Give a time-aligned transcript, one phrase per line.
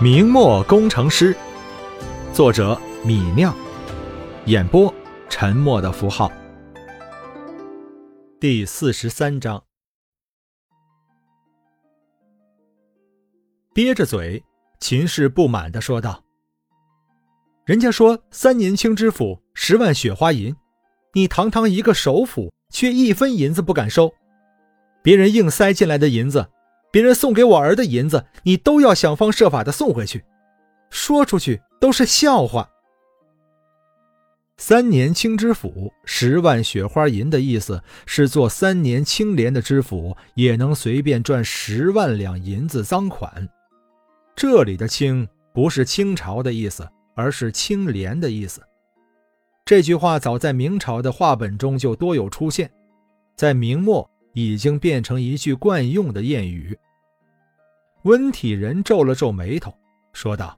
[0.00, 1.36] 明末工程师，
[2.32, 3.52] 作者米酿，
[4.46, 4.94] 演播
[5.28, 6.30] 沉默的符号。
[8.38, 9.60] 第四十三章，
[13.74, 14.40] 憋着嘴，
[14.78, 16.22] 秦氏不满的说道
[17.66, 20.54] ：“人家说三年清知府，十万雪花银，
[21.12, 24.14] 你堂堂一个首府，却一分银子不敢收，
[25.02, 26.48] 别人硬塞进来的银子。”
[26.90, 30.24] 别人送给我儿的银子，你都要想方设法的送回去，
[30.90, 32.68] 说出去都是笑话。
[34.56, 43.48] 三年清知府，十万雪花银的意思是做三年清廉的知府，也能随便赚十万两银子赃款。
[44.34, 48.60] 这里的“清”不是清朝的意思，而是清廉的意思。
[49.64, 52.70] 这句话早在明朝的话本中就多有出现，
[53.36, 54.08] 在明末。
[54.38, 56.78] 已经变成一句惯用的谚语。
[58.02, 59.74] 温体仁皱了皱眉头，
[60.12, 60.56] 说道：“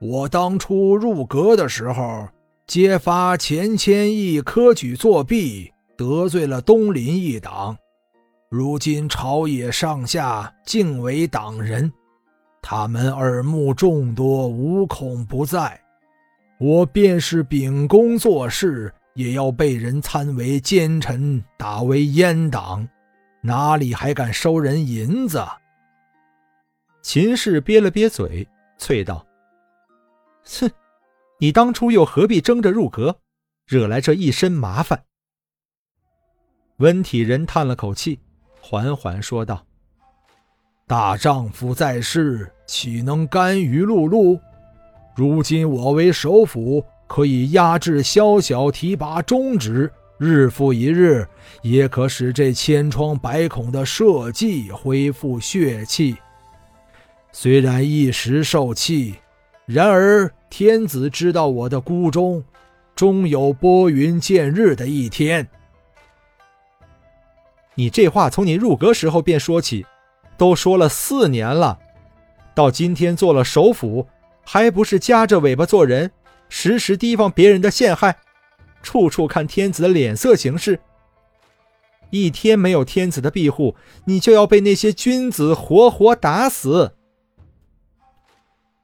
[0.00, 2.26] 我当初入阁的时候，
[2.66, 7.76] 揭发钱谦益科举作弊，得罪了东林一党。
[8.48, 11.92] 如今朝野上下敬为党人，
[12.62, 15.78] 他们耳目众多，无孔不在。
[16.58, 22.86] 我便是秉公做事。”也要被人参为奸臣，打为阉党，
[23.40, 25.42] 哪里还敢收人银子？
[27.00, 28.46] 秦氏憋了憋嘴，
[28.78, 29.26] 啐道
[30.44, 30.70] ：“哼，
[31.40, 33.18] 你当初又何必争着入阁，
[33.66, 35.02] 惹来这一身麻烦？”
[36.76, 38.20] 温体仁叹了口气，
[38.60, 39.64] 缓缓说道
[40.86, 44.38] ：“大丈夫在世，岂能甘于碌碌？
[45.14, 51.26] 如今我为首辅。”可以压制宵小提拔中指，日复一日，
[51.62, 56.16] 也可使这千疮百孔的社稷恢复血气。
[57.32, 59.14] 虽然一时受气，
[59.66, 62.42] 然而天子知道我的孤忠，
[62.94, 65.46] 终有拨云见日的一天。
[67.74, 69.84] 你这话从你入阁时候便说起，
[70.38, 71.78] 都说了四年了，
[72.54, 74.06] 到今天做了首辅，
[74.44, 76.10] 还不是夹着尾巴做人？
[76.48, 78.16] 时时提防别人的陷害，
[78.82, 80.80] 处处看天子的脸色行事。
[82.10, 83.74] 一天没有天子的庇护，
[84.04, 86.94] 你就要被那些君子活活打死。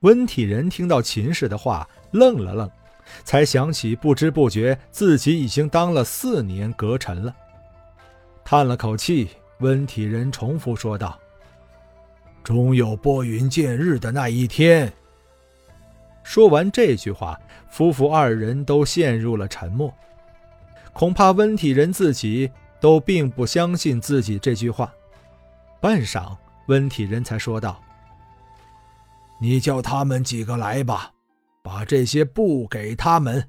[0.00, 2.69] 温体仁听到秦氏的话，愣了愣，
[3.25, 7.34] 才想起不知不觉自己已经当了四年阁臣了，
[8.44, 9.29] 叹了口气。
[9.61, 11.17] 温体仁重复说道
[12.43, 14.93] ：“终有拨云见日的那一天。”
[16.22, 17.38] 说完这句话，
[17.69, 19.93] 夫妇二人都陷入了沉默。
[20.93, 22.50] 恐怕温体仁自己
[22.81, 24.93] 都并不相信自己这句话。
[25.81, 27.82] 半晌，温体仁才说道
[29.41, 31.12] ：“你叫他们几个来吧，
[31.62, 33.49] 把这些布给他们。”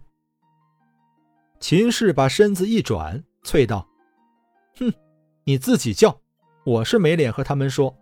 [1.60, 3.88] 秦氏把身子一转，啐道
[4.80, 4.92] ：“哼，
[5.44, 6.20] 你自己叫，
[6.66, 7.96] 我是没脸和他们说。”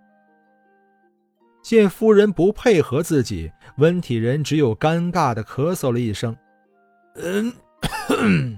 [1.62, 6.36] 见夫人不配合自己，温体仁只有尴尬的咳嗽了一声。
[7.16, 8.58] 嗯，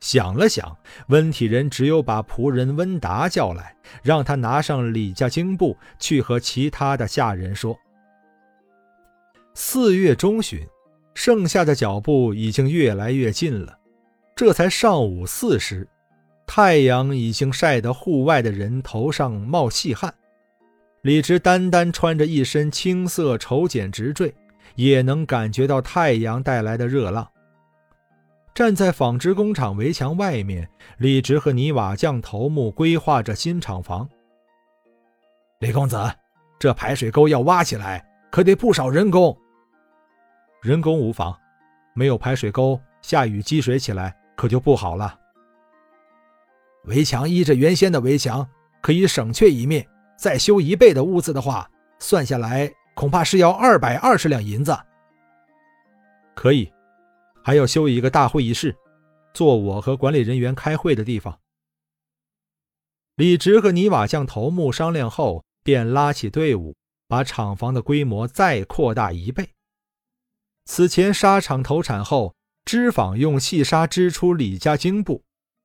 [0.00, 0.76] 想了想，
[1.08, 7.76] 温体仁只有把仆人温达叫来，让他拿上李家经布去和其他的下人说。
[9.54, 10.60] 四月中旬，
[11.14, 13.78] 盛夏的脚步已经越来越近了。
[14.34, 15.88] 这才上午四时，
[16.46, 20.12] 太阳已经晒得户外的人头上冒细汗。
[21.06, 24.34] 李直单单穿着一身青色绸茧直坠，
[24.74, 27.30] 也能感觉到太阳带来的热浪。
[28.52, 30.68] 站在纺织工厂围墙外面，
[30.98, 34.08] 李直和泥瓦匠头目规划着新厂房。
[35.60, 35.96] 李公子，
[36.58, 39.38] 这排水沟要挖起来，可得不少人工。
[40.60, 41.38] 人工无妨，
[41.94, 45.16] 没有排水沟，下雨积水起来可就不好了。
[46.86, 48.44] 围墙依着原先的围墙，
[48.82, 49.86] 可以省却一面。
[50.16, 54.76] 再修一倍的屋子的话，算下来恐怕是要二百二十两银子。
[56.34, 56.72] 可以，
[57.42, 58.74] 还要修一个大会议室，
[59.32, 61.38] 做我和管理人员开会的地方。
[63.16, 66.76] 李直和泥瓦匠头目商量后，便拉起队伍，
[67.08, 69.48] 把厂房的规模再扩大一倍。
[70.66, 75.22] 此前纱厂投产后，织坊用细纱织出李家经布，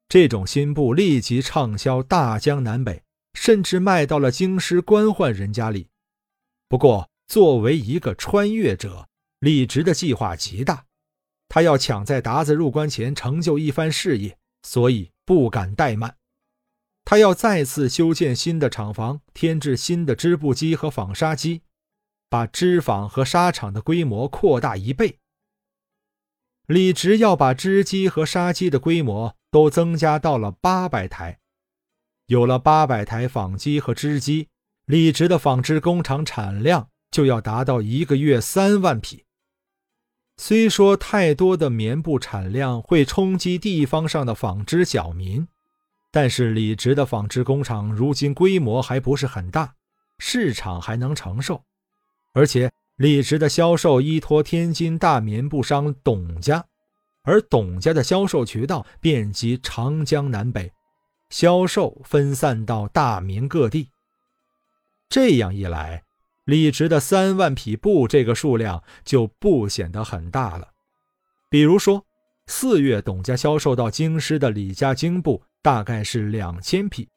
[0.07, 3.03] 这种新布立即畅销大江南北。
[3.33, 5.89] 甚至卖到了京师官宦人家里。
[6.67, 9.07] 不过，作为一个穿越者，
[9.39, 10.85] 李直的计划极大，
[11.49, 16.17] 他要抢在达子入关前成就一番事业，所以不敢怠慢。
[17.03, 21.63] 他要再次修建新的厂房，添置新的织布机和纺纱机，
[22.29, 25.17] 把织坊和纱厂的规模扩大一倍。
[26.67, 31.40] 李直要把织机和纱机的规模都增加到了八百台。
[32.31, 34.47] 有了八百台纺机和织机，
[34.85, 39.25] 李直的纺织工厂产量就要达到一个月三万匹。
[40.37, 45.45] 虽说太多的棉布产量会冲击地方上的纺织小民，
[46.09, 49.73] 但是李直的纺织工厂如今规模还不是很大，
[50.17, 51.61] 市场还能承受。
[52.31, 56.63] 而且李直的销售依托天津大棉布商董家，
[57.23, 60.71] 而董家的销售渠道遍及长江南北。
[61.31, 63.89] 销售分散到大明各地，
[65.09, 66.03] 这样一来，
[66.43, 70.67] 李直的三万匹布这个数量就不显得很大了。
[71.49, 72.05] 比如说，
[72.47, 77.07] 四月董家销售到京师的李家京布大概是两千匹，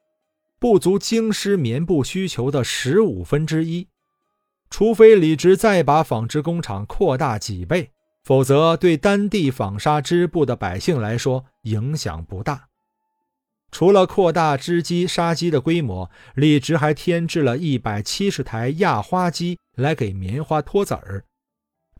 [0.60, 3.88] 不足京师棉布需求的十五分之一。
[4.70, 7.90] 除非李直再把纺织工厂扩大几倍，
[8.22, 12.68] 否则对当地纺纱织布的百姓来说影响不大。
[13.74, 21.24] 除了扩大织机、纱机的规模，李直还添置了一百七十台压花机来给棉花脱籽儿。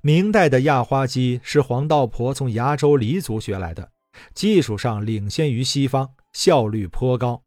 [0.00, 3.90] 明代的压花机是黄道婆从崖州黎族学来的，
[4.36, 7.42] 技术上领先于西方，效率颇高。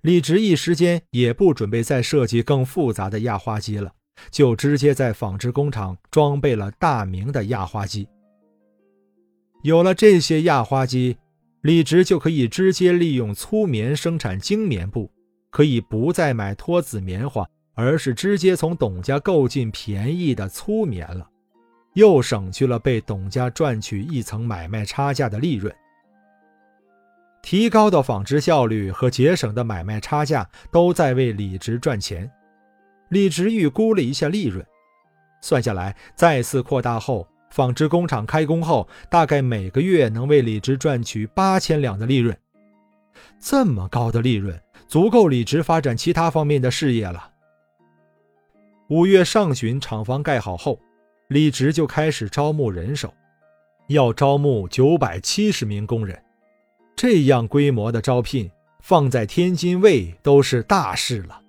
[0.00, 3.92] 李直一时间也不准备再设计更复杂的压花机了，
[4.32, 8.08] 就直接在纺织工厂装备了大明的压花机。
[9.62, 11.16] 有了这些压花机。
[11.66, 15.10] 李直就可以直接利用粗棉生产精棉布，
[15.50, 21.28] 可以不再买脱籽棉花，而是直接从董家购进便宜的粗棉了，
[21.94, 25.74] 又省去了被董家赚取一层买卖差价的利润。
[27.42, 32.30] 提高的纺织效率和节省的买卖差价都在为李直赚钱。
[33.08, 34.64] 李直预估了一下利润，
[35.42, 37.26] 算下来，再次扩大后。
[37.50, 42.36] 纺织工厂开工后，大概每个月能为李直赚取八千两的利润。
[43.40, 47.30] 这么高的利润，足够李直发展其他方面的事业了。
[48.88, 50.78] 五月上旬，厂房盖好后，
[51.28, 53.12] 李直就开始招募人手，
[53.88, 56.20] 要招募九百七十名工人。
[56.94, 58.50] 这样规模的招聘，
[58.80, 61.40] 放在天津卫都是大事了。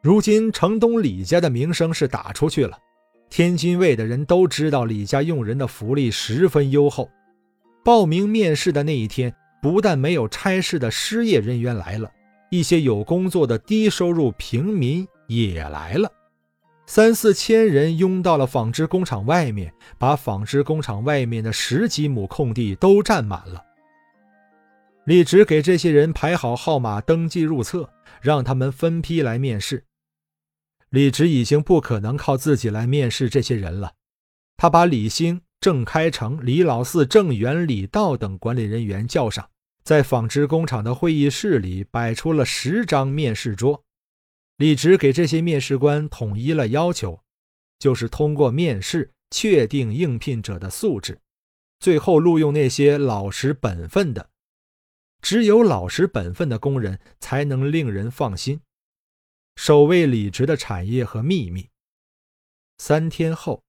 [0.00, 2.78] 如今城东李家的名声是打出去了。
[3.28, 7.10] 天津卫的人都知道李家用人的福利十分优厚。
[7.84, 12.10] 报名面试的那一天，不但没有差事的失业人员来了，
[12.50, 16.10] 一些有工作的低收入平民也来了，
[16.86, 23.62] 三四千人拥到了纺织工厂外面，把纺织工厂外面的十几亩空地都占满了。
[25.04, 27.88] 李直给这些人排好号码，登记入册，
[28.20, 29.84] 让他们分批来面试。
[30.90, 33.94] 李直已经不可能靠自己来面试这些人了，
[34.56, 39.50] 他把李兴、郑开成、李老四、郑元、李道等管理人员叫上，
[39.82, 43.84] 在纺织工厂的会议室里摆出了十张面试桌。
[44.58, 47.20] 李直给这些面试官统一了要求，
[47.78, 51.20] 就是通过面试确定应聘者的素质，
[51.78, 54.30] 最后录用那些老实本分的。
[55.20, 58.60] 只有老实本分的工人才能令人放心。
[59.56, 61.68] 守卫李直的产业和秘密。
[62.78, 63.64] 三天后，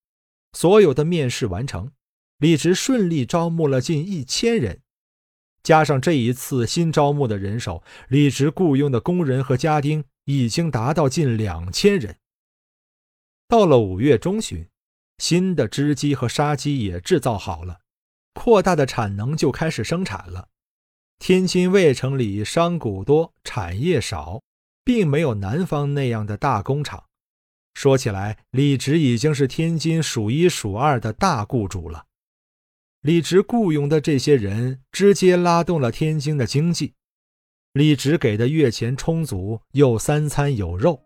[0.54, 1.92] 所有的面试完成，
[2.38, 4.82] 李直顺利招募了近一千人，
[5.64, 12.18] 加上这一次新招募的人手，李直雇佣的工人和家丁已经达到近两千人。
[13.48, 14.68] 到了五月中旬，
[15.20, 17.80] 新的织机和纱机也制造好了，
[18.34, 20.50] 扩大的产能就开始生产了。
[21.18, 24.44] 天津卫城里商贾多，产业少。
[24.88, 27.04] 并没有南方那样的大工厂。
[27.74, 32.06] 说起来，李直已经是天津数一数二的大雇主了。
[33.02, 36.94] 李直雇佣的这些人，直接拉动了天津的经济。
[37.74, 41.04] 李直给的月钱充足，又三餐有肉，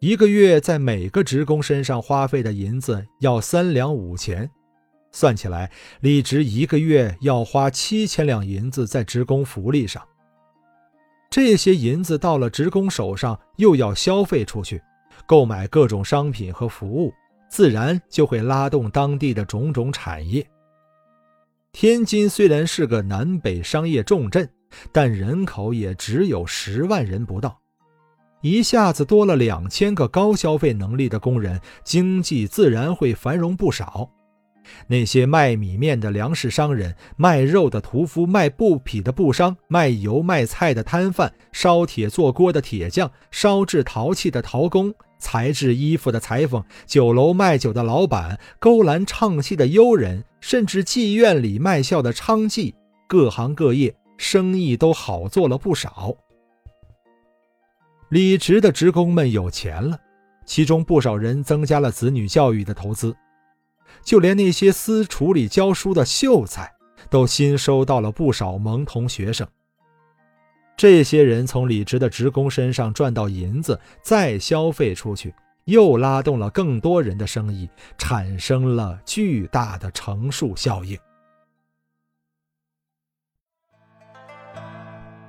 [0.00, 4.50] 一个月在每个职工身上花费的银子要三两五钱，
[5.12, 10.06] 算起来，李直一个月要花七千两银子在职工福利上。
[11.32, 14.82] 这些银子到了职工手上，又要消费出去，
[15.24, 17.10] 购买各种商品和服务，
[17.48, 20.46] 自然就会拉动当地的种种产业。
[21.72, 24.46] 天津虽然是个南北商业重镇，
[24.92, 27.58] 但人口也只有十万人不到，
[28.42, 34.06] 一下子多了两千个高消费能力的工人，经济自然会繁荣不少。
[34.86, 52.74] 那些卖米面的粮食商人、卖肉的屠夫、卖布匹的布商、卖油卖菜的摊贩、烧铁做锅的铁匠、烧制陶器的陶工、裁制衣服的裁缝、酒楼卖酒的老板、勾栏唱戏的幽人，甚至妓院里卖笑的娼妓，
[53.06, 56.14] 各行各业生意都好做了不少。
[58.10, 59.98] 李直的职工们有钱了，
[60.44, 63.16] 其中不少人增加了子女教育的投资。
[64.02, 66.72] 就连那些私塾里教书的秀才，
[67.10, 69.46] 都新收到了不少蒙童学生。
[70.76, 75.32] 这些人从李直的职工身上赚到银子，再消费出去，
[75.66, 77.68] 又拉动了更多人的生意，
[77.98, 80.98] 产生了巨大的乘数效应。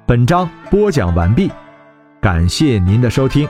[0.07, 1.51] 本章播讲完毕，
[2.19, 3.47] 感谢您的收听。